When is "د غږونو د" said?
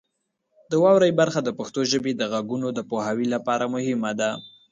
2.15-2.79